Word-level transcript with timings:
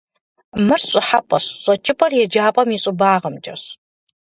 Мыр 0.65 0.81
щӏыхьэпӏэщ, 0.89 1.45
щӏэкӏыпӏэр 1.61 2.11
еджапӏэм 2.23 2.69
и 2.75 2.77
щӏыбагъымкӏэщ. 2.83 3.63